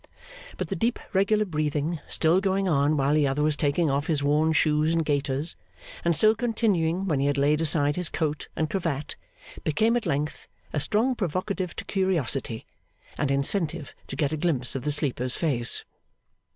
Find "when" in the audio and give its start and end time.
7.05-7.19